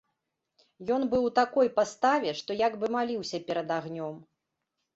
Ён 0.95 1.01
быў 1.11 1.27
у 1.29 1.33
такой 1.41 1.67
паставе, 1.77 2.35
што 2.41 2.57
як 2.65 2.81
бы 2.81 2.85
маліўся 2.99 3.43
перад 3.51 3.77
агнём. 3.79 4.15